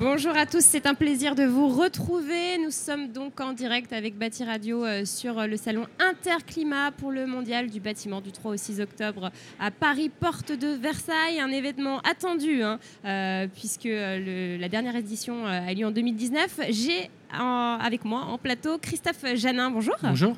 Bonjour 0.00 0.34
à 0.34 0.46
tous, 0.46 0.64
c'est 0.64 0.86
un 0.86 0.94
plaisir 0.94 1.34
de 1.34 1.42
vous 1.44 1.68
retrouver. 1.68 2.56
Nous 2.56 2.70
sommes 2.70 3.08
donc 3.08 3.38
en 3.38 3.52
direct 3.52 3.92
avec 3.92 4.16
Bâti 4.16 4.44
Radio 4.44 4.82
euh, 4.82 5.04
sur 5.04 5.38
euh, 5.38 5.46
le 5.46 5.58
salon 5.58 5.84
Interclimat 5.98 6.90
pour 6.92 7.10
le 7.10 7.26
mondial 7.26 7.68
du 7.68 7.80
bâtiment 7.80 8.22
du 8.22 8.32
3 8.32 8.52
au 8.52 8.56
6 8.56 8.80
octobre 8.80 9.30
à 9.58 9.70
Paris, 9.70 10.08
porte 10.08 10.52
de 10.52 10.68
Versailles. 10.68 11.38
Un 11.38 11.50
événement 11.50 11.98
attendu 11.98 12.62
hein, 12.62 12.78
euh, 13.04 13.46
puisque 13.54 13.84
la 13.84 14.68
dernière 14.70 14.96
édition 14.96 15.44
a 15.44 15.70
lieu 15.74 15.84
en 15.84 15.90
2019. 15.90 16.60
J'ai 16.70 17.10
avec 17.30 18.06
moi 18.06 18.22
en 18.22 18.38
plateau 18.38 18.78
Christophe 18.78 19.22
Janin. 19.34 19.70
Bonjour. 19.70 19.96
Bonjour. 20.02 20.34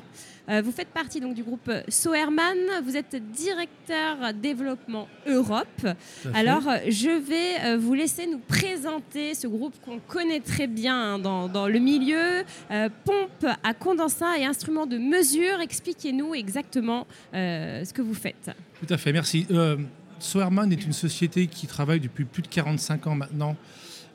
Euh, 0.49 0.61
vous 0.61 0.71
faites 0.71 0.89
partie 0.89 1.19
donc, 1.19 1.35
du 1.35 1.43
groupe 1.43 1.71
Soerman. 1.87 2.57
Vous 2.83 2.97
êtes 2.97 3.15
directeur 3.31 4.33
développement 4.33 5.07
Europe. 5.25 5.87
Alors, 6.33 6.63
je 6.87 7.09
vais 7.09 7.65
euh, 7.65 7.77
vous 7.77 7.93
laisser 7.93 8.27
nous 8.27 8.39
présenter 8.39 9.35
ce 9.35 9.47
groupe 9.47 9.73
qu'on 9.85 9.99
connaît 9.99 10.41
très 10.41 10.67
bien 10.67 11.15
hein, 11.15 11.47
dans, 11.47 11.67
le 11.67 11.79
milieu. 11.79 12.43
Euh, 12.71 12.89
pompe 13.05 13.45
à 13.63 13.73
condensat 13.73 14.37
et 14.37 14.45
instruments 14.45 14.85
de 14.85 14.97
mesure. 14.97 15.61
Expliquez-nous 15.61 16.35
exactement 16.35 17.07
ce 17.33 17.93
que 17.93 18.01
vous 18.01 18.13
faites. 18.13 18.51
Tout 18.79 18.93
à 18.93 18.97
fait, 18.97 19.13
merci. 19.13 19.47
Soerman 20.19 20.71
est 20.71 20.85
une 20.85 20.93
société 20.93 21.47
qui 21.47 21.67
travaille 21.67 21.99
depuis 21.99 22.25
plus 22.25 22.41
de 22.41 22.47
45 22.47 23.07
ans 23.07 23.15
maintenant 23.15 23.55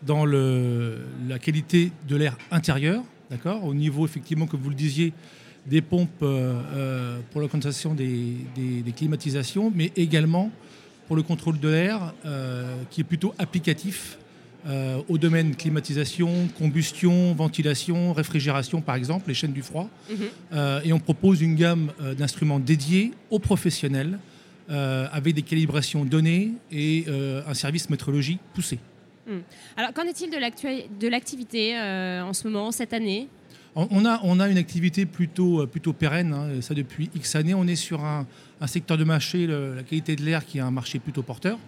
dans 0.03 0.25
le, 0.25 0.99
la 1.29 1.39
qualité 1.39 1.93
de 2.07 2.17
l'air 2.17 2.37
intérieur, 2.51 3.03
d'accord, 3.31 3.65
au 3.65 3.75
niveau 3.75 4.07
effectivement, 4.07 4.47
comme 4.47 4.61
vous 4.61 4.71
le 4.71 4.77
disiez, 4.77 5.13
des 5.67 5.83
pompes 5.83 6.23
euh, 6.23 6.61
euh, 6.75 7.19
pour 7.31 7.41
la 7.41 7.49
condensation 7.49 7.95
des, 7.95 8.37
climatisations, 8.97 9.73
mais 9.75 9.93
également 9.97 10.51
pour 11.07 11.17
le 11.17 11.23
contrôle 11.23 11.59
de 11.59 11.69
l'air, 11.69 12.15
euh, 12.25 12.83
qui 12.91 13.01
est 13.01 13.05
plutôt 13.05 13.35
applicatif 13.39 14.19
au 15.09 15.17
domaine 15.17 15.57
climatisation, 15.57 16.29
combustion, 16.59 17.33
ventilation, 17.33 18.13
réfrigération, 18.13 18.83
par 18.83 18.97
exemple, 18.97 19.29
les 19.29 19.33
chaînes 19.33 19.55
du 19.55 19.63
froid. 19.63 19.89
Mhm. 20.11 20.81
et 20.85 20.93
on 20.93 20.99
propose 20.99 21.41
une 21.41 21.55
gamme 21.55 21.91
d'instruments 22.19 22.59
dédiés 22.59 23.13
aux 23.31 23.39
professionnels, 23.39 24.19
avec 24.69 25.35
des 25.35 25.41
calibrations 25.41 26.05
données 26.05 26.53
et 26.71 27.07
un 27.47 27.55
service 27.55 27.89
métrologie 27.89 28.39
poussé. 28.53 28.79
Hmm. 29.27 29.39
Alors, 29.75 29.95
qu'en 29.95 30.03
est-il 30.03 30.29
de 30.29 31.09
l'activité 31.09 31.79
en 31.79 32.35
ce 32.35 32.47
moment, 32.47 32.71
cette 32.71 32.93
année? 32.93 33.29
On 33.75 34.05
a, 34.05 34.49
une 34.49 34.59
activité 34.59 35.07
plutôt, 35.07 35.63
euh, 35.63 35.93
pérenne, 35.93 36.33
hein, 36.33 36.61
ça 36.61 36.75
depuis 36.75 37.11
X 37.15 37.35
années. 37.37 37.55
On 37.55 37.67
est 37.67 37.77
sur 37.77 38.05
un, 38.05 38.27
secteur 38.67 38.99
de 38.99 39.05
marché, 39.05 39.47
la 39.47 39.83
qualité 39.83 40.17
de 40.17 40.23
l'air, 40.23 40.45
qui 40.45 40.59
est 40.59 40.63
un 40.63 40.71
marché 40.71 40.99
plutôt 40.99 41.23
porteur. 41.23 41.59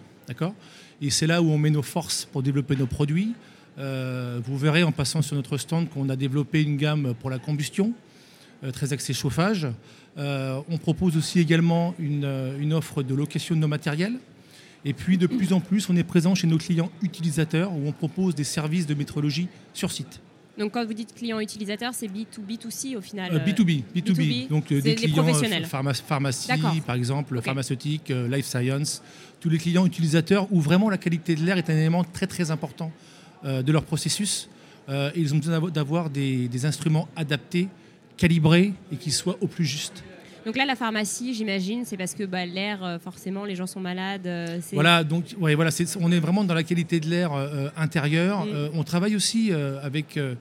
Et 1.01 1.09
c'est 1.09 1.27
là 1.27 1.41
où 1.41 1.49
on 1.49 1.57
met 1.57 1.69
nos 1.69 1.81
forces 1.81 2.25
pour 2.25 2.43
développer 2.43 2.75
nos 2.75 2.85
produits. 2.85 3.33
Euh, 3.77 4.39
vous 4.45 4.57
verrez 4.57 4.83
en 4.83 4.91
passant 4.91 5.21
sur 5.21 5.35
notre 5.35 5.57
stand 5.57 5.89
qu'on 5.89 6.09
a 6.09 6.15
développé 6.15 6.61
une 6.61 6.77
gamme 6.77 7.13
pour 7.19 7.29
la 7.29 7.39
combustion, 7.39 7.93
euh, 8.63 8.71
très 8.71 8.93
axée 8.93 9.13
chauffage. 9.13 9.67
on 10.17 10.77
propose 10.77 11.15
aussi 11.17 11.39
également 11.39 11.95
une, 11.97 12.73
offre 12.73 13.03
de 13.03 13.15
location 13.15 13.55
de 13.55 13.61
nos 13.61 13.67
matériels. 13.67 14.19
Et 14.83 14.93
puis 14.93 15.17
de 15.17 15.27
plus 15.27 15.53
en 15.53 15.59
plus, 15.59 15.89
on 15.89 15.95
est 15.95 16.03
présent 16.03 16.33
chez 16.35 16.47
nos 16.47 16.57
clients 16.57 16.91
utilisateurs 17.01 17.71
où 17.71 17.87
on 17.87 17.91
propose 17.91 18.35
des 18.35 18.43
services 18.43 18.87
de 18.87 18.95
métrologie 18.95 19.47
sur 19.73 19.91
site. 19.91 20.19
Donc 20.61 20.73
quand 20.73 20.85
vous 20.85 20.93
dites 20.93 21.15
client 21.15 21.39
utilisateur, 21.39 21.91
c'est 21.91 22.05
B2B2C 22.05 22.95
au 22.95 23.01
final 23.01 23.31
B2B, 23.31 23.81
euh, 23.81 23.99
B2B. 23.99 24.47
Donc 24.47 24.71
euh, 24.71 24.79
des 24.79 24.93
clients 24.93 25.23
professionnels. 25.23 25.65
pharmacie, 25.65 26.47
par 26.85 26.95
exemple, 26.95 27.41
pharmaceutique, 27.41 28.11
euh, 28.11 28.27
life 28.27 28.45
science, 28.45 29.01
tous 29.39 29.49
les 29.49 29.57
clients 29.57 29.87
utilisateurs 29.87 30.47
où 30.51 30.61
vraiment 30.61 30.91
la 30.91 30.99
qualité 30.99 31.33
de 31.33 31.43
l'air 31.43 31.57
est 31.57 31.67
un 31.71 31.75
élément 31.75 32.03
très 32.03 32.27
très 32.27 32.51
important 32.51 32.91
de 33.43 33.71
leur 33.71 33.83
processus. 33.83 34.49
ils 35.15 35.33
ont 35.33 35.37
besoin 35.37 35.59
d'avoir 35.71 36.11
des, 36.11 36.65
instruments 36.65 37.07
adaptés, 37.15 37.67
calibrés 38.17 38.73
et 38.91 38.97
qui 38.97 39.09
soient 39.09 39.37
au 39.41 39.47
plus 39.47 39.65
juste. 39.65 40.03
Donc 40.45 40.55
là, 40.55 40.65
la 40.65 40.75
pharmacie, 40.75 41.33
j'imagine, 41.33 41.85
c'est 41.85 41.97
parce 41.97 42.13
que 42.13 42.23
bah, 42.23 42.45
l'air, 42.45 42.99
forcément, 43.03 43.45
les 43.45 43.55
gens 43.55 43.65
sont 43.65 43.79
malades. 43.79 44.29
voilà, 44.73 45.03
donc 45.03 45.35
ouais, 45.39 45.55
voilà, 45.55 45.71
on 45.99 46.11
est 46.11 46.19
vraiment 46.19 46.43
dans 46.43 46.53
la 46.53 46.61
qualité 46.61 46.99
de 46.99 47.09
l'air 47.09 47.31
intérieur. 47.75 48.45
Mm. 48.45 48.69
on 48.75 48.83
travaille 48.83 49.15
aussi 49.15 49.51
avec 49.51 50.17
euh, 50.17 50.35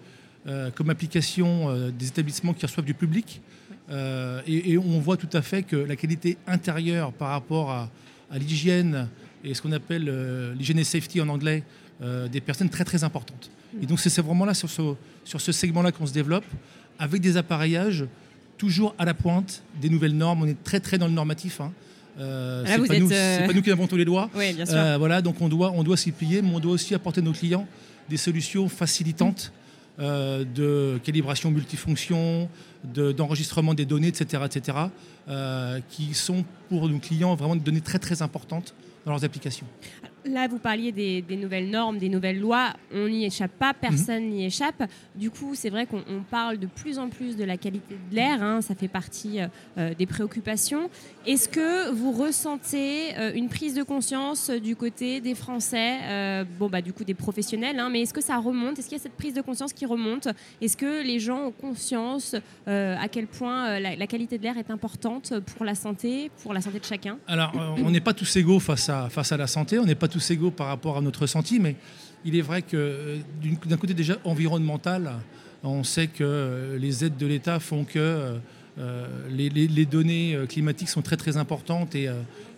comme 0.74 0.88
application 0.88 1.68
euh, 1.68 1.90
des 1.90 2.08
établissements 2.08 2.54
qui 2.54 2.64
reçoivent 2.64 2.86
du 2.86 2.94
public. 2.94 3.42
Euh, 3.90 4.40
et, 4.46 4.78
on 4.78 4.98
voit 5.00 5.16
tout 5.16 5.28
à 5.32 5.42
fait 5.42 5.62
que 5.62 5.76
la 5.76 5.96
qualité 5.96 6.38
intérieure 6.46 7.12
par 7.12 7.30
rapport 7.30 7.70
à, 7.70 7.90
l'hygiène 8.38 9.08
et 9.42 9.54
ce 9.54 9.60
qu'on 9.60 9.72
appelle 9.72 10.04
l'hygiène 10.56 10.78
et 10.78 10.84
safety 10.84 11.20
en 11.20 11.28
anglais 11.28 11.64
des 12.30 12.40
personnes 12.40 12.68
très 12.68 12.84
très 12.84 13.02
importante. 13.02 13.50
Et 13.82 13.86
donc 13.86 13.98
c'est 13.98 14.16
vraiment 14.22 14.44
là 14.44 14.54
sur 14.54 14.70
ce, 14.70 14.94
sur 15.24 15.40
ce 15.40 15.50
segment-là 15.50 15.90
qu'on 15.90 16.06
se 16.06 16.12
développe 16.12 16.44
avec 17.00 17.20
des 17.22 17.36
appareillages 17.36 18.04
toujours 18.56 18.94
à 18.98 19.04
la 19.04 19.14
pointe 19.14 19.64
des 19.80 19.88
nouvelles 19.88 20.16
normes. 20.16 20.44
On 20.44 20.46
est 20.46 20.62
très 20.62 20.78
très 20.78 20.96
dans 20.96 21.08
le 21.08 21.12
normatif. 21.12 21.60
Hein. 21.60 21.72
c'est 22.16 22.78
pas, 22.78 22.86
pas, 22.86 23.52
nous 23.52 23.62
qui 23.62 23.72
inventons 23.72 23.96
les 23.96 24.04
lois. 24.04 24.30
Oui, 24.36 24.52
bien 24.52 24.66
sûr. 24.66 24.98
voilà, 25.00 25.20
donc 25.22 25.40
on 25.40 25.48
doit, 25.48 25.72
on 25.74 25.82
doit 25.82 25.96
s'y 25.96 26.12
plier, 26.12 26.40
mais 26.40 26.54
on 26.54 26.60
doit 26.60 26.72
aussi 26.72 26.94
apporter 26.94 27.20
à 27.20 27.24
nos 27.24 27.32
clients 27.32 27.66
des 28.08 28.16
solutions 28.16 28.68
facilitantes 28.68 29.52
euh, 30.00 30.44
de 30.44 30.98
calibration 31.04 31.50
multifonction, 31.50 32.48
d'enregistrement 32.84 33.74
des 33.74 33.84
données, 33.84 34.08
etc., 34.08 34.42
etc., 34.46 34.78
euh, 35.28 35.80
qui 35.90 36.14
sont 36.14 36.44
pour 36.68 36.88
nos 36.88 36.98
clients 36.98 37.34
vraiment 37.34 37.54
des 37.54 37.62
données 37.62 37.82
très 37.82 37.98
très 37.98 38.22
importantes 38.22 38.74
dans 39.04 39.12
leurs 39.12 39.24
applications. 39.24 39.66
Là, 40.24 40.48
vous 40.48 40.58
parliez 40.58 40.92
des, 40.92 41.36
nouvelles 41.36 41.70
normes, 41.70 41.98
des 41.98 42.08
nouvelles 42.08 42.38
lois. 42.38 42.74
On 42.92 43.08
n'y 43.08 43.24
échappe 43.24 43.52
pas, 43.52 43.72
personne 43.72 44.28
n'y 44.28 44.44
échappe. 44.44 44.82
Du 45.14 45.30
coup, 45.30 45.54
c'est 45.54 45.70
vrai 45.70 45.86
qu'on 45.86 46.22
parle 46.30 46.58
de 46.58 46.66
plus 46.66 46.98
en 46.98 47.08
plus 47.08 47.36
de 47.36 47.44
la 47.44 47.56
qualité 47.56 47.96
de 48.10 48.14
l'air. 48.14 48.42
Hein. 48.42 48.60
ça 48.60 48.74
fait 48.74 48.88
partie 48.88 49.40
euh, 49.40 49.46
euh, 49.78 49.94
des 49.94 50.06
préoccupations. 50.06 50.90
Est-ce 51.26 51.48
que 51.48 51.90
vous 51.90 52.12
ressentez 52.12 53.16
euh, 53.16 53.32
une 53.34 53.48
prise 53.48 53.74
de 53.74 53.82
conscience 53.82 54.50
du 54.50 54.76
côté 54.76 55.20
des 55.20 55.34
Français, 55.34 56.44
bon, 56.58 56.68
bah, 56.68 56.82
du 56.82 56.92
coup 56.92 57.04
des 57.04 57.14
professionnels, 57.14 57.78
hein, 57.78 57.88
mais 57.90 58.02
est-ce 58.02 58.12
que 58.12 58.20
ça 58.20 58.36
remonte? 58.36 58.78
Est-ce 58.78 58.88
qu'il 58.88 58.98
y 58.98 59.00
a 59.00 59.02
cette 59.02 59.16
prise 59.16 59.34
de 59.34 59.40
conscience 59.40 59.72
qui 59.72 59.86
remonte? 59.86 60.28
Est-ce 60.60 60.76
que 60.76 61.02
les 61.02 61.18
gens 61.18 61.46
ont 61.46 61.52
conscience 61.52 62.34
à 62.66 63.08
quel 63.08 63.26
point 63.26 63.78
la, 63.78 63.96
la, 63.96 64.06
qualité 64.06 64.38
de 64.38 64.42
l'air 64.42 64.58
est 64.58 64.70
importante 64.70 65.32
pour 65.40 65.64
la 65.64 65.74
santé, 65.74 66.30
pour 66.42 66.52
la 66.52 66.60
santé 66.60 66.78
de 66.78 66.84
chacun? 66.84 67.18
Alors, 67.26 67.52
on 67.78 67.90
n'est 67.90 68.00
pas 68.00 68.12
tous 68.12 68.36
égaux 68.36 68.60
face 68.60 68.88
à, 68.88 69.08
face 69.08 69.32
à 69.32 69.36
la 69.36 69.46
santé. 69.46 69.78
On 69.78 69.84
n'est 69.84 69.94
pas 69.94 70.08
tous 70.10 70.30
égaux 70.30 70.50
par 70.50 70.66
rapport 70.66 70.98
à 70.98 71.00
notre 71.00 71.22
ressenti, 71.22 71.58
mais 71.58 71.76
il 72.24 72.36
est 72.36 72.42
vrai 72.42 72.62
que 72.62 72.76
euh, 72.76 73.18
d'un 73.66 73.76
côté 73.76 73.94
déjà 73.94 74.16
environnemental, 74.24 75.12
on 75.62 75.84
sait 75.84 76.06
que 76.06 76.24
euh, 76.24 76.78
les 76.78 77.04
aides 77.04 77.16
de 77.16 77.26
l'État 77.26 77.60
font 77.60 77.84
que 77.84 78.38
euh, 78.78 79.28
les, 79.30 79.86
données 79.86 80.38
climatiques 80.48 80.88
sont 80.88 81.02
très 81.02 81.16
très 81.16 81.36
importantes 81.36 81.94
et 81.94 82.08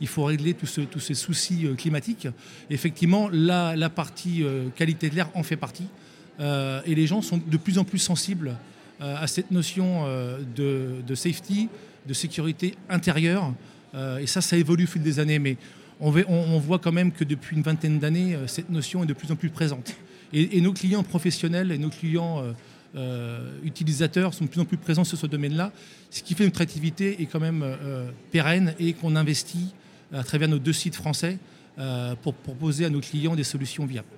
il 0.00 0.06
faut 0.06 0.24
régler 0.24 0.54
tous 0.54 1.00
ces 1.00 1.14
soucis 1.14 1.66
climatiques. 1.76 2.28
Effectivement, 2.70 3.28
la, 3.32 3.74
la 3.74 3.90
partie 3.90 4.44
qualité 4.76 5.10
de 5.10 5.16
l'air 5.16 5.28
en 5.34 5.42
fait 5.42 5.56
partie 5.56 5.86
et 6.38 6.94
les 6.94 7.06
gens 7.08 7.22
sont 7.22 7.40
de 7.44 7.56
plus 7.56 7.78
en 7.78 7.84
plus 7.84 7.98
sensibles 7.98 8.54
à 9.00 9.26
cette 9.26 9.50
notion 9.50 10.06
de, 10.54 11.02
de, 11.04 11.14
safety, 11.16 11.68
de 12.06 12.14
sécurité 12.14 12.76
intérieure. 12.88 13.52
et 14.20 14.26
ça, 14.28 14.42
ça 14.42 14.56
évolue 14.56 14.84
au 14.84 14.88
fil 14.88 15.02
des 15.02 15.18
années. 15.18 15.40
Mais 15.40 15.56
on, 16.02 16.58
voit 16.58 16.78
quand 16.78 16.92
même 16.92 17.12
que 17.12 17.24
depuis 17.24 17.56
une 17.56 17.62
vingtaine 17.62 17.98
d'années, 17.98 18.34
euh, 18.34 18.46
cette 18.46 18.70
notion 18.70 19.04
est 19.04 19.06
de 19.06 19.12
plus 19.12 19.30
en 19.30 19.36
plus 19.36 19.50
présente. 19.50 19.94
Et, 20.32 20.60
nos 20.60 20.72
clients 20.72 21.02
professionnels 21.02 21.72
et 21.72 21.78
nos 21.78 21.90
clients 21.90 22.42
euh, 22.42 22.52
euh, 22.96 23.58
utilisateurs 23.64 24.34
sont 24.34 24.44
de 24.44 24.50
plus 24.50 24.60
en 24.60 24.64
plus 24.64 24.78
présents 24.78 25.04
sur 25.04 25.18
ce 25.18 25.26
domaine-là, 25.26 25.72
ce 26.10 26.22
qui 26.22 26.34
fait 26.34 26.44
notre 26.44 26.60
activité 26.60 27.22
est 27.22 27.26
quand 27.26 27.40
même 27.40 27.64
pérenne 28.30 28.74
et 28.78 28.92
qu'on 28.92 29.16
investit 29.16 29.74
à 30.12 30.22
travers 30.22 30.48
nos 30.48 30.58
deux 30.58 30.72
sites 30.72 30.94
français 30.94 31.38
pour 32.22 32.34
proposer 32.34 32.84
à 32.84 32.90
nos 32.90 33.00
clients 33.00 33.34
des 33.34 33.44
solutions 33.44 33.86
viables. 33.86 34.08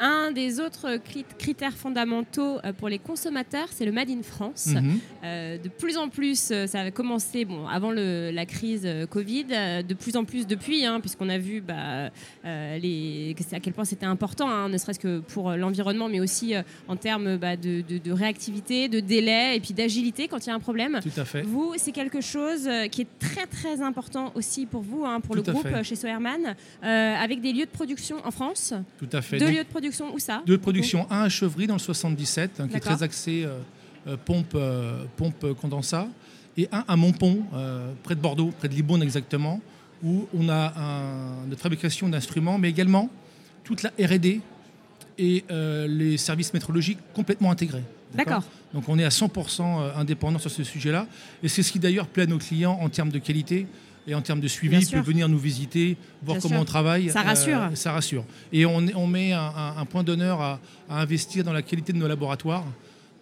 Un 0.00 0.30
des 0.30 0.60
autres 0.60 0.98
critères 1.38 1.72
fondamentaux 1.72 2.58
euh, 2.64 2.72
pour 2.72 2.88
les 2.88 2.98
consommateurs, 2.98 3.66
c'est 3.70 3.84
le 3.84 3.90
Made 3.90 4.10
in 4.10 4.22
France. 4.22 4.66
Mhm. 4.66 5.00
Euh, 5.24 5.58
de 5.58 5.68
plus 5.68 5.96
en 5.96 6.08
plus, 6.08 6.50
euh, 6.50 6.66
ça 6.66 6.80
a 6.80 6.90
commencé 6.92 7.44
bon, 7.44 7.66
avant 7.66 7.90
la 7.90 8.46
crise 8.46 8.88
Covid, 9.10 9.44
de 9.44 9.94
plus 9.94 10.16
en 10.16 10.24
plus 10.24 10.46
depuis, 10.46 10.84
hein, 10.84 11.00
puisqu'on 11.00 11.28
a 11.28 11.38
vu 11.38 11.60
bah, 11.60 12.10
les, 12.44 13.34
à 13.52 13.60
quel 13.60 13.72
point 13.72 13.84
c'était 13.84 14.06
important, 14.06 14.48
hein, 14.48 14.68
ne 14.68 14.78
serait-ce 14.78 15.00
que 15.00 15.18
pour 15.18 15.50
l'environnement, 15.52 16.08
mais 16.08 16.20
aussi 16.20 16.54
en 16.86 16.96
termes 16.96 17.36
bah, 17.36 17.56
de, 17.56 18.12
réactivité, 18.12 18.88
de 18.88 19.00
délai 19.00 19.56
et 19.56 19.60
puis 19.60 19.74
d'agilité 19.74 20.28
quand 20.28 20.44
il 20.46 20.48
y 20.48 20.52
a 20.52 20.54
un 20.54 20.60
problème. 20.60 21.00
Tout 21.02 21.20
à 21.20 21.24
fait. 21.24 21.42
Vous, 21.42 21.74
c'est 21.76 21.92
quelque 21.92 22.20
chose 22.20 22.68
qui 22.90 23.02
est 23.02 23.18
très 23.18 23.46
très 23.46 23.82
important 23.82 24.32
aussi 24.34 24.66
pour 24.66 24.82
vous, 24.82 25.04
hein, 25.04 25.20
pour 25.20 25.34
le 25.34 25.42
groupe 25.42 25.82
chez 25.82 25.96
Soerman, 25.96 26.54
avec 26.82 27.40
des 27.40 27.52
lieux 27.52 27.66
de 27.66 27.70
production 27.70 28.16
en 28.24 28.30
France. 28.30 28.74
Tout 28.98 29.08
à 29.12 29.22
fait. 29.22 29.38
Deux 29.38 29.50
lieux 29.50 29.64
de 29.64 29.68
production 29.68 29.87
production 29.88 30.14
où 30.14 30.18
ça 30.18 30.42
De 30.46 30.56
production, 30.56 31.06
un 31.10 31.22
à 31.22 31.28
Chevry 31.28 31.66
dans 31.66 31.74
le 31.74 31.80
77, 31.80 32.60
hein, 32.60 32.68
qui 32.68 32.76
est 32.76 32.80
très 32.80 33.02
axé 33.02 33.44
euh, 33.44 33.58
euh, 34.06 34.16
pompe, 34.16 34.52
euh, 34.54 35.04
pompe 35.16 35.54
condensat, 35.60 36.08
et 36.56 36.68
un 36.72 36.84
à 36.88 36.96
Montpont, 36.96 37.44
près 38.02 38.16
de 38.16 38.20
Bordeaux, 38.20 38.52
près 38.58 38.68
de 38.68 38.74
Libourne 38.74 39.02
exactement, 39.02 39.60
où 40.02 40.26
on 40.36 40.48
a 40.48 40.72
un, 40.76 41.46
notre 41.46 41.62
fabrication 41.62 42.08
d'instruments, 42.08 42.58
mais 42.58 42.68
également 42.68 43.10
toute 43.62 43.84
la 43.84 43.90
R&D 43.90 44.40
et 45.18 45.44
les 45.86 46.16
services 46.16 46.52
métrologiques 46.52 46.98
complètement 47.14 47.52
intégrés. 47.52 47.84
D'accord. 48.12 48.42
Donc 48.74 48.88
on 48.88 48.98
est 48.98 49.04
à 49.04 49.08
100% 49.10 49.96
indépendant 49.96 50.40
sur 50.40 50.50
ce 50.50 50.64
sujet-là, 50.64 51.06
et 51.44 51.48
c'est 51.48 51.62
ce 51.62 51.70
qui 51.70 51.78
d'ailleurs 51.78 52.08
plaît 52.08 52.24
à 52.24 52.26
nos 52.26 52.38
clients 52.38 52.76
en 52.82 52.88
termes 52.88 53.10
de 53.10 53.20
qualité 53.20 53.68
et 54.08 54.14
en 54.14 54.22
termes 54.22 54.40
de 54.40 54.48
suivi. 54.48 54.76
Bien 54.76 54.80
sûr. 54.84 54.98
peuvent 54.98 55.06
venir 55.06 55.28
nous 55.28 55.38
visiter, 55.38 55.96
voir 56.22 56.36
Bien 56.38 56.40
comment 56.42 56.54
sûr. 56.56 56.62
on 56.62 56.64
travaille. 56.64 57.10
Ça 57.10 57.22
rassure. 57.22 57.60
ça 57.74 57.92
rassure. 57.92 58.24
Et 58.52 58.64
on, 58.66 58.84
on 58.96 59.06
met 59.06 59.32
un, 59.32 59.84
point 59.88 60.02
d'honneur 60.02 60.40
à, 60.40 60.60
à 60.88 61.00
investir 61.00 61.44
dans 61.44 61.52
la 61.52 61.62
qualité 61.62 61.92
de 61.92 61.98
nos 61.98 62.08
laboratoires 62.08 62.64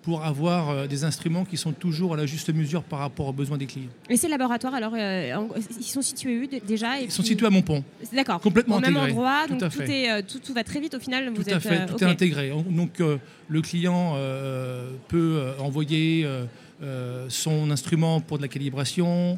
pour 0.03 0.25
avoir 0.25 0.71
euh, 0.71 0.87
des 0.87 1.03
instruments 1.03 1.45
qui 1.45 1.57
sont 1.57 1.73
toujours 1.73 2.15
à 2.15 2.17
la 2.17 2.27
juste 2.27 2.55
mesure 2.55 2.85
par 2.85 3.01
rapport 3.01 3.27
aux 3.27 3.33
besoins 3.33 3.59
des 3.59 3.67
clients. 3.67 3.89
Et 4.09 4.17
ces 4.17 4.29
laboratoires, 4.29 4.73
alors, 4.75 4.93
euh, 4.97 5.35
ils 5.81 5.85
sont 5.85 6.01
situés 6.01 6.39
où 6.39 6.47
déjà? 6.65 7.01
Et 7.01 7.07
Ils 7.07 7.11
sont 7.11 7.25
situés 7.25 7.47
à 7.47 7.51
Montpont. 7.51 7.83
D'accord. 8.13 8.41
complètement 8.41 8.77
Au 8.77 8.81
même 8.81 8.97
endroit, 8.97 9.43
Tout 9.49 9.55
donc 9.55 9.63
à 9.65 9.69
tout, 9.69 9.83
est, 9.83 10.09
euh, 10.09 10.23
tout, 10.23 10.39
tout 10.39 10.55
va 10.55 10.63
très 10.63 10.79
vite 10.79 10.95
au 10.95 11.01
final. 11.01 11.33
Tout 11.35 11.43
vous 11.43 11.49
à 11.49 11.57
êtes, 11.57 11.61
fait, 11.63 11.81
euh, 11.81 11.87
tout 11.89 12.05
est 12.05 12.07
intégré. 12.07 12.53
On- 12.53 12.63
Donc 12.63 13.01
euh, 13.01 13.17
le 13.49 13.61
client 13.63 14.13
euh, 14.15 14.91
peut 15.09 15.39
euh, 15.39 15.59
envoyer 15.59 16.23
euh, 16.25 16.45
euh, 16.85 17.27
son 17.29 17.73
instrument 17.73 18.21
pour 18.21 18.37
de 18.37 18.43
la 18.43 18.49
calibration, 18.49 19.33
euh, 19.33 19.37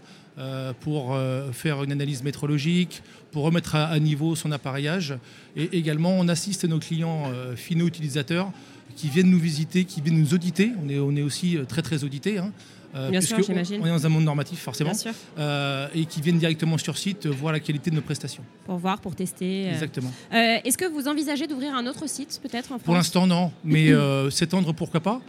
pour 0.81 1.15
euh, 1.15 1.51
faire 1.53 1.83
une 1.83 1.93
analyse 1.93 2.23
métrologique, 2.23 3.03
pour 3.33 3.43
remettre 3.45 3.75
à, 3.75 3.87
à 3.87 3.99
niveau 3.99 4.37
son 4.37 4.53
appareillage. 4.53 5.15
Et 5.57 5.77
également, 5.77 6.13
on 6.17 6.29
assiste 6.29 6.65
nos 6.65 6.79
clients 6.79 7.25
euh, 7.33 7.57
finaux 7.57 7.87
utilisateurs 7.87 8.53
qui 8.99 9.09
viennent 9.09 9.31
nous 9.31 9.39
visiter, 9.39 9.85
qui 9.85 10.01
viennent 10.01 10.19
nous 10.21 10.35
auditer. 10.35 10.73
On 10.85 10.89
est, 10.89 10.99
on 10.99 11.15
est 11.15 11.23
aussi 11.23 11.57
euh, 11.57 11.65
très 11.65 11.83
très 11.83 12.03
audité. 12.03 12.39
hein, 12.39 12.51
euh, 12.97 13.11
Bien 13.11 13.21
sûr, 13.21 13.41
j'imagine. 13.43 13.81
on 13.81 13.87
est 13.87 13.91
dans 13.91 14.05
un 14.07 14.09
monde 14.09 14.25
normatif 14.25 14.59
forcément, 14.61 14.91
Bien 14.91 14.99
sûr, 14.99 15.13
euh, 15.39 15.87
et 15.95 16.05
qui 16.07 16.21
viennent 16.21 16.39
directement 16.39 16.79
sur 16.79 16.99
site 16.99 17.27
voir 17.27 17.53
la 17.53 17.61
qualité 17.61 17.91
de 17.91 17.95
nos 17.95 18.01
prestations. 18.03 18.43
pour 18.67 18.77
voir, 18.79 18.99
pour 19.01 19.15
tester. 19.15 19.67
euh. 19.67 19.71
Exactement. 19.73 20.11
Est-ce 20.33 20.77
que 20.77 20.87
vous 20.87 21.07
envisagez 21.07 21.47
d'ouvrir 21.47 21.75
un 21.77 21.87
autre 21.87 22.09
site, 22.09 22.41
peut-être 22.43 22.77
Pour 22.79 22.95
l'instant, 22.95 23.27
non. 23.29 23.53
Mais 23.63 23.93
s'étendre, 24.31 24.73
pourquoi 24.75 25.01
pas. 25.01 25.21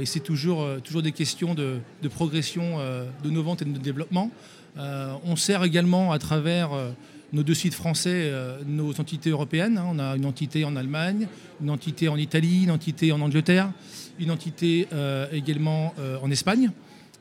Et 0.00 0.04
c'est 0.06 0.20
toujours, 0.20 0.66
toujours 0.82 1.00
des 1.02 1.12
questions 1.12 1.54
de, 1.54 1.78
de 2.02 2.08
progression 2.08 2.78
de 3.24 3.30
nos 3.30 3.42
ventes 3.42 3.62
et 3.62 3.64
de 3.64 3.70
notre 3.70 3.82
développement. 3.82 4.30
On 4.76 5.36
sert 5.36 5.64
également 5.64 6.12
à 6.12 6.18
travers 6.18 6.70
nos 7.34 7.42
deux 7.42 7.54
sites 7.54 7.74
français 7.74 8.30
euh, 8.30 8.58
nos 8.66 8.92
entités 9.00 9.30
européennes. 9.30 9.76
hein. 9.76 9.86
On 9.90 9.98
a 9.98 10.16
une 10.16 10.24
entité 10.24 10.64
en 10.64 10.76
Allemagne, 10.76 11.26
une 11.60 11.70
entité 11.70 12.08
en 12.08 12.16
Italie, 12.16 12.62
une 12.62 12.70
entité 12.70 13.12
en 13.12 13.20
Angleterre, 13.20 13.70
une 14.18 14.30
entité 14.30 14.86
euh, 14.92 15.26
également 15.32 15.92
euh, 15.98 16.16
en 16.22 16.30
Espagne. 16.30 16.70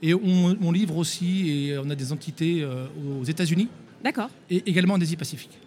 Et 0.01 0.13
on, 0.13 0.57
on 0.61 0.71
livre 0.71 0.97
aussi, 0.97 1.49
et 1.49 1.77
on 1.77 1.89
a 1.89 1.95
des 1.95 2.11
entités 2.11 2.65
aux 2.65 3.23
États-Unis 3.23 3.69
D'accord. 4.03 4.29
et 4.49 4.61
également 4.69 4.95
en 4.95 5.01
Asie-Pacifique. 5.01 5.57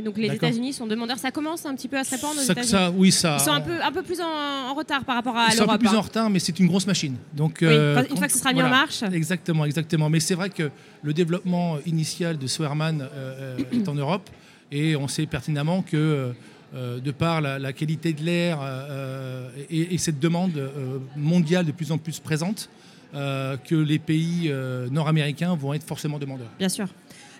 Donc 0.00 0.16
les. 0.16 0.28
États-Unis 0.34 0.72
sont 0.72 0.86
demandeurs. 0.86 1.18
Ça 1.18 1.30
commence 1.30 1.66
un 1.66 1.74
petit 1.74 1.88
peu 1.88 1.98
à 1.98 2.04
se 2.04 2.12
répandre 2.14 2.36
aux 2.40 2.42
Ça- 2.44 2.52
États-Unis. 2.52 2.70
ça- 2.70 2.90
oui, 2.90 3.12
ça. 3.12 3.36
Ils 3.38 3.44
sont 3.44 3.50
un 3.52 3.60
peu, 3.60 3.82
un 3.82 3.92
peu 3.92 4.02
plus 4.02 4.20
en, 4.20 4.70
en 4.70 4.74
retard 4.74 5.04
par 5.04 5.16
rapport 5.16 5.36
à 5.36 5.48
Ils 5.48 5.52
sont 5.52 5.62
un 5.62 5.66
peu 5.66 5.72
l'Europe. 5.72 5.80
plus 5.80 5.88
hein. 5.90 5.96
en 5.96 6.00
retard, 6.00 6.30
mais 6.30 6.38
c'est 6.38 6.58
une 6.58 6.66
grosse 6.68 6.86
machine. 6.86 7.16
Donc, 7.34 7.58
Oui, 7.60 7.66
euh, 7.70 8.02
une 8.10 8.16
fois 8.16 8.26
que 8.26 8.32
ce 8.32 8.38
sera 8.38 8.52
mis 8.52 8.62
en 8.62 8.68
marche. 8.70 9.02
Exactement, 9.12 9.64
exactement. 9.66 10.08
Mais 10.08 10.20
c'est 10.20 10.34
vrai 10.34 10.48
que 10.50 10.70
le 11.02 11.12
développement 11.12 11.76
initial 11.84 12.38
de 12.38 12.46
Swearman 12.46 13.02
euh, 13.02 13.56
euh, 13.60 13.64
est 13.72 13.88
en 13.88 13.94
Europe 13.94 14.30
et 14.70 14.96
on 14.96 15.08
sait 15.08 15.26
pertinemment 15.26 15.82
que 15.82 16.32
euh, 16.74 17.00
de 17.00 17.10
par 17.10 17.42
la, 17.42 17.58
la 17.58 17.72
qualité 17.74 18.14
de 18.14 18.22
l'air 18.22 18.58
et, 19.68 19.94
et 19.94 19.98
cette 19.98 20.18
demande 20.20 20.70
mondiale 21.16 21.66
de 21.66 21.72
plus 21.72 21.92
en 21.92 21.98
plus 21.98 22.18
présente, 22.18 22.70
que 23.12 23.74
les 23.74 23.98
pays 23.98 24.50
nord-américains 24.90 25.54
vont 25.54 25.74
être 25.74 25.84
forcément 25.86 26.18
demandeurs. 26.18 26.48
Bien 26.58 26.70
sûr. 26.70 26.86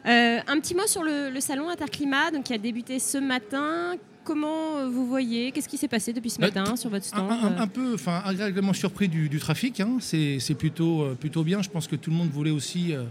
Euh, 0.06 0.38
un 0.46 0.58
petit 0.60 0.74
mot 0.74 0.86
sur 0.86 1.02
le, 1.04 1.30
le 1.30 1.40
salon 1.40 1.68
Interclimat 1.68 2.30
donc, 2.32 2.44
qui 2.44 2.54
a 2.54 2.58
débuté 2.58 2.98
ce 2.98 3.18
matin. 3.18 3.94
Comment 4.24 4.78
euh, 4.78 4.88
vous 4.88 5.06
voyez? 5.06 5.50
Qu'est-ce 5.52 5.68
qui 5.68 5.76
s'est 5.76 5.88
passé 5.88 6.12
depuis 6.12 6.30
ce 6.30 6.40
Bah, 6.40 6.46
matin 6.52 6.76
sur 6.76 6.90
votre 6.90 7.04
stand? 7.04 7.30
un- 7.30 7.56
un 7.60 7.66
peu, 7.68 7.94
enfin, 7.94 8.22
agréablement 8.24 8.72
surpris 8.72 9.08
du, 9.08 9.28
du 9.28 9.38
trafic. 9.38 9.80
hein. 9.80 9.96
C'est 10.00 10.54
plutôt, 10.58 11.02
euh, 11.02 11.14
plutôt 11.14 11.44
bien. 11.44 11.62
Je 11.62 11.70
pense 11.70 11.86
que 11.86 11.96
tout 11.96 12.10
le 12.10 12.16
monde 12.16 12.30
voulait 12.30 12.50
aussi, 12.50 12.92
euh, 12.94 13.04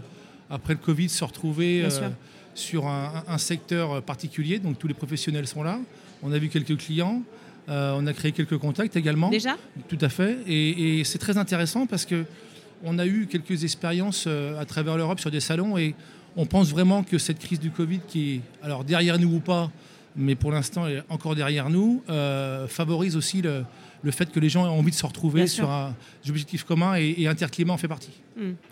après 0.50 0.74
le 0.74 0.78
Covid, 0.78 1.08
se 1.08 1.24
retrouver 1.24 1.84
euh, 1.84 1.88
sur 2.54 2.86
un, 2.86 3.24
un 3.26 3.38
secteur 3.38 4.02
particulier. 4.02 4.58
Donc 4.58 4.78
tous 4.78 4.86
les 4.88 4.94
professionnels 4.94 5.46
sont 5.46 5.62
là. 5.62 5.78
On 6.22 6.32
a 6.32 6.38
vu 6.38 6.48
quelques 6.48 6.76
clients. 6.78 7.22
Euh, 7.68 7.94
on 7.96 8.06
a 8.06 8.12
créé 8.12 8.32
quelques 8.32 8.58
contacts 8.58 8.96
également. 8.96 9.28
Déjà? 9.30 9.56
Tout 9.88 9.98
à 10.00 10.08
fait. 10.08 10.38
Et, 10.46 11.00
et 11.00 11.04
c'est 11.04 11.18
très 11.18 11.36
intéressant 11.38 11.86
parce 11.86 12.04
que 12.06 12.24
on 12.84 12.98
a 12.98 13.06
eu 13.06 13.26
quelques 13.30 13.64
expériences 13.64 14.24
euh, 14.26 14.58
à 14.60 14.64
travers 14.64 14.96
l'Europe 14.96 15.20
sur 15.20 15.30
des 15.30 15.40
salons 15.40 15.78
et 15.78 15.94
on 16.36 16.46
pense 16.46 16.70
vraiment 16.70 17.02
que 17.02 17.18
cette 17.18 17.38
crise 17.38 17.60
du 17.60 17.70
Covid, 17.70 18.00
qui 18.08 18.34
est 18.34 18.40
alors 18.62 18.84
derrière 18.84 19.18
nous 19.18 19.34
ou 19.36 19.40
pas, 19.40 19.70
mais 20.16 20.34
pour 20.34 20.52
l'instant 20.52 20.86
est 20.86 21.02
encore 21.08 21.34
derrière 21.34 21.70
nous, 21.70 22.02
euh, 22.10 22.66
favorise 22.68 23.16
aussi 23.16 23.40
le, 23.40 23.64
le 24.02 24.10
fait 24.10 24.30
que 24.30 24.40
les 24.40 24.48
gens 24.50 24.66
aient 24.66 24.78
envie 24.78 24.90
de 24.90 24.96
se 24.96 25.06
retrouver 25.06 25.46
sur 25.46 25.70
un 25.70 25.94
objectif 26.28 26.64
commun 26.64 26.96
et, 26.96 27.14
et 27.18 27.28
Interclimat 27.28 27.72
en 27.72 27.78
fait 27.78 27.88
partie. 27.88 28.12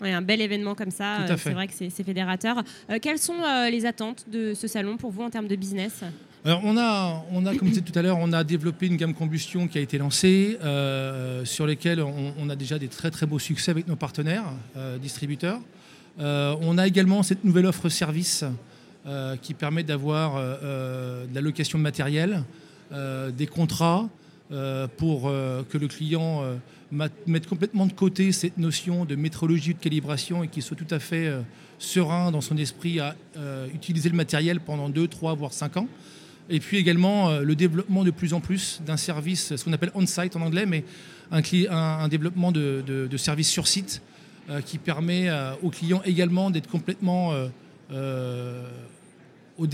Ouais, 0.02 0.12
Un 0.12 0.22
bel 0.22 0.40
événement 0.40 0.74
comme 0.74 0.90
ça, 0.90 1.20
euh, 1.20 1.36
c'est 1.38 1.52
vrai 1.52 1.66
que 1.66 1.72
c'est 1.76 2.02
fédérateur. 2.04 2.62
Euh, 2.90 2.98
quelles 3.00 3.18
sont 3.18 3.36
les 3.70 3.86
attentes 3.86 4.26
de 4.30 4.52
ce 4.54 4.66
salon 4.66 4.96
pour 4.96 5.10
vous 5.10 5.22
en 5.22 5.30
termes 5.30 5.48
de 5.48 5.56
business? 5.56 6.02
Alors 6.44 6.62
on 6.64 6.76
a, 6.78 7.22
on 7.32 7.44
a, 7.44 7.54
comme 7.54 7.68
je 7.68 7.74
disais 7.74 7.84
tout 7.84 7.98
à 7.98 8.02
l'heure, 8.02 8.16
on 8.18 8.32
a 8.32 8.42
développé 8.44 8.86
une 8.86 8.96
gamme 8.96 9.12
combustion 9.14 9.68
qui 9.68 9.76
a 9.76 9.82
été 9.82 9.98
lancée, 9.98 10.58
sur 11.44 11.66
lesquelles 11.66 12.00
on, 12.02 12.34
on 12.38 12.48
a 12.50 12.56
déjà 12.56 12.78
des 12.78 12.88
très 12.88 13.10
très 13.10 13.26
beaux 13.26 13.38
succès 13.38 13.70
avec 13.70 13.86
nos 13.88 13.96
partenaires 13.96 14.44
distributeurs. 15.00 15.60
Euh, 16.20 16.54
on 16.60 16.76
a 16.76 16.86
également 16.86 17.22
cette 17.22 17.44
nouvelle 17.44 17.66
offre 17.66 17.88
service 17.88 18.44
euh, 19.06 19.36
qui 19.36 19.54
permet 19.54 19.82
d'avoir 19.82 20.34
euh, 20.36 21.26
de 21.26 21.34
la 21.34 21.40
location 21.40 21.78
de 21.78 21.82
matériel, 21.82 22.44
des 23.36 23.46
contrats 23.46 24.08
pour 24.96 25.30
que 25.30 25.78
le 25.78 25.86
client 25.86 26.42
mette 26.90 27.46
complètement 27.46 27.86
de 27.86 27.92
côté 27.92 28.32
cette 28.32 28.58
notion 28.58 29.04
de 29.04 29.14
métrologie 29.14 29.74
de 29.74 29.78
calibration 29.78 30.42
et 30.42 30.48
qu'il 30.48 30.64
soit 30.64 30.76
tout 30.76 30.92
à 30.92 30.98
fait 30.98 31.32
serein 31.78 32.32
dans 32.32 32.40
son 32.40 32.56
esprit 32.56 32.98
à 32.98 33.14
utiliser 33.72 34.08
le 34.08 34.16
matériel 34.16 34.58
pendant 34.58 34.88
2, 34.88 35.06
3, 35.06 35.34
voire 35.34 35.52
5 35.52 35.76
ans. 35.76 35.86
Et 36.48 36.58
puis 36.58 36.78
également 36.78 37.38
le 37.38 37.54
développement 37.54 38.02
de 38.02 38.10
plus 38.10 38.34
en 38.34 38.40
plus 38.40 38.80
d'un 38.84 38.96
service, 38.96 39.54
ce 39.54 39.64
qu'on 39.64 39.72
appelle 39.72 39.92
on-site 39.94 40.34
en 40.34 40.40
anglais, 40.40 40.66
mais 40.66 40.82
un, 41.30 42.08
développement 42.08 42.50
de, 42.50 43.08
services 43.18 43.50
sur 43.50 43.68
site 43.68 44.02
qui 44.64 44.78
permet 44.78 45.28
euh, 45.28 45.52
aux 45.62 45.70
clients 45.70 46.02
également 46.04 46.50
d'être 46.50 46.68
complètement 46.68 47.32
euh, 47.32 47.48
euh, 47.92 48.62
aux, 49.58 49.66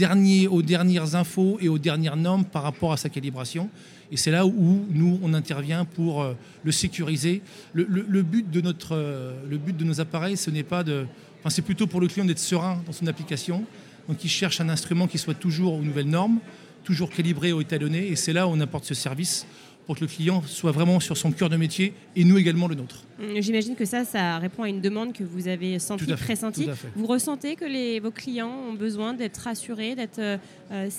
dernières 0.62 1.14
infos 1.14 1.58
et 1.60 1.68
aux 1.68 1.78
dernières 1.78 2.16
normes 2.16 2.44
par 2.44 2.64
rapport 2.64 2.92
à 2.92 2.96
sa 2.96 3.08
calibration. 3.08 3.70
Et 4.10 4.16
c'est 4.16 4.30
là 4.30 4.46
où 4.46 4.86
nous, 4.90 5.20
on 5.22 5.32
intervient 5.34 5.84
pour 5.84 6.22
euh, 6.22 6.34
le 6.64 6.72
sécuriser. 6.72 7.42
Le, 7.72 7.84
but 8.22 8.50
de 8.50 8.62
euh, 8.90 9.58
nos 9.80 10.00
appareils, 10.00 10.36
ce 10.36 10.50
n'est 10.50 10.64
pas 10.64 10.82
de... 10.82 11.06
Enfin, 11.38 11.50
c'est 11.50 11.62
plutôt 11.62 11.86
pour 11.86 12.00
le 12.00 12.08
client 12.08 12.24
d'être 12.24 12.40
serein 12.40 12.82
dans 12.86 12.92
son 12.92 13.06
application. 13.06 13.64
Donc, 14.08 14.24
il 14.24 14.28
cherche 14.28 14.60
un 14.60 14.68
instrument 14.68 15.06
qui 15.06 15.18
soit 15.18 15.34
toujours 15.34 15.74
aux 15.74 15.82
nouvelles 15.82 16.08
normes, 16.08 16.38
toujours 16.82 17.10
calibré 17.10 17.52
ou 17.52 17.60
étalonné. 17.60 18.08
Et 18.08 18.16
c'est 18.16 18.32
là 18.32 18.46
où 18.46 18.50
on 18.50 18.60
apporte 18.60 18.84
ce 18.84 18.94
service 18.94 19.46
pour 19.86 19.94
que 19.94 20.00
le 20.00 20.08
client 20.08 20.42
soit 20.46 20.72
vraiment 20.72 20.98
sur 20.98 21.16
son 21.16 21.30
cœur 21.30 21.48
de 21.48 21.56
métier 21.56 21.94
et 22.16 22.24
nous 22.24 22.36
également 22.38 22.66
le 22.66 22.74
nôtre. 22.74 23.04
Hmm, 23.20 23.40
J'imagine 23.40 23.76
que 23.76 23.84
ça, 23.84 24.04
ça 24.04 24.38
répond 24.38 24.64
à 24.64 24.68
une 24.68 24.80
demande 24.80 25.12
que 25.12 25.22
vous 25.22 25.46
avez 25.46 25.78
sentie, 25.78 26.06
pressentie. 26.14 26.68
Vous 26.96 27.06
ressentez 27.06 27.54
que 27.54 27.64
les, 27.64 28.00
vos 28.00 28.10
clients 28.10 28.52
ont 28.68 28.74
besoin 28.74 29.14
d'être 29.14 29.36
rassurés, 29.38 29.94
d'être 29.94 30.18
euh, 30.18 30.36
euh, 30.72 30.90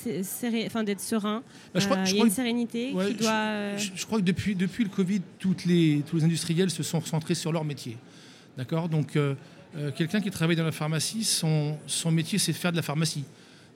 sereins 0.98 1.44
Bah, 1.74 1.80
je 1.80 1.86
crois- 1.86 1.98
Euh, 1.98 2.06
je 2.06 2.12
Il 2.12 2.18
y 2.18 2.22
a 2.22 2.24
une 2.24 2.30
que- 2.30 2.36
sérénité 2.36 2.94
Ouais, 2.94 3.08
qui 3.10 3.16
doit... 3.16 3.32
euh, 3.32 3.78
Je, 3.78 3.92
je 3.94 4.06
crois 4.06 4.20
que 4.20 4.24
depuis, 4.24 4.56
depuis 4.56 4.84
le 4.84 4.90
Covid, 4.90 5.22
toutes 5.40 5.66
les, 5.66 6.04
tous 6.10 6.18
les 6.18 6.24
industriels 6.24 6.70
se 6.70 6.84
sont 6.84 7.00
concentrés 7.02 7.36
sur 7.36 7.52
leur 7.52 7.66
métier. 7.66 7.98
D'accord? 8.58 8.90
Donc, 8.90 9.16
euh, 9.16 9.36
quelqu'un 9.96 10.22
qui 10.22 10.32
travaille 10.32 10.56
dans 10.56 10.64
la 10.64 10.72
pharmacie, 10.72 11.24
son, 11.24 11.78
son 11.88 12.12
métier, 12.12 12.40
c'est 12.40 12.52
de 12.54 12.58
faire 12.58 12.72
de 12.72 12.78
la 12.78 12.82
pharmacie. 12.84 13.26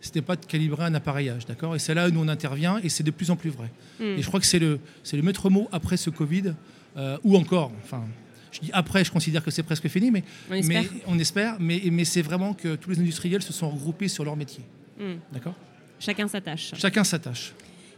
C'était 0.01 0.21
pas 0.21 0.35
de 0.35 0.45
calibrer 0.45 0.83
un 0.85 0.93
appareillage, 0.95 1.45
d'accord? 1.45 1.75
Et 1.75 1.79
c'est 1.79 1.93
là 1.93 2.07
où 2.07 2.11
nous 2.11 2.19
on 2.21 2.27
intervient 2.27 2.79
et 2.83 2.89
c'est 2.89 3.03
de 3.03 3.11
plus 3.11 3.29
en 3.31 3.35
plus 3.35 3.51
vrai. 3.51 3.69
hmm. 3.99 4.03
Et 4.17 4.21
je 4.21 4.27
crois 4.27 4.39
que 4.39 4.45
c'est 4.47 4.59
le, 4.59 4.79
c'est 5.03 5.15
le 5.15 5.23
maître 5.23 5.49
mot 5.49 5.69
après 5.71 5.95
ce 5.97 6.09
Covid, 6.09 6.53
euh, 6.97 7.17
ou 7.23 7.37
encore, 7.37 7.71
enfin, 7.83 8.03
je 8.51 8.59
dis 8.61 8.69
après, 8.73 9.05
je 9.05 9.11
considère 9.11 9.43
que 9.43 9.51
c'est 9.51 9.63
presque 9.63 9.87
fini, 9.87 10.09
mais 10.11 10.23
On 10.49 10.53
espère. 10.55 10.81
mais, 10.83 10.89
on 11.07 11.19
espère, 11.19 11.55
mais, 11.59 11.81
mais 11.91 12.03
c'est 12.03 12.21
vraiment 12.23 12.53
que 12.53 12.75
tous 12.75 12.89
les 12.89 12.99
industriels 12.99 13.41
se 13.43 13.53
sont 13.53 13.69
regroupés 13.69 14.07
sur 14.07 14.25
leur 14.25 14.35
métier, 14.35 14.63
Hmm. 14.99 15.15
d'accord? 15.31 15.55
Chacun 15.99 16.27
sa 16.27 16.41
tâche. 16.41 16.71
Chacun 16.77 17.03
sa 17.03 17.19
tâche. 17.19 17.53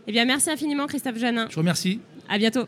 Eh 0.05 0.12
bien, 0.12 0.25
merci 0.25 0.50
infiniment, 0.51 0.86
Christophe 0.88 1.17
Janin. 1.17 1.48
Je 1.50 1.55
vous 1.55 1.62
remercie. 1.62 2.01
À 2.27 2.38
bientôt. 2.38 2.67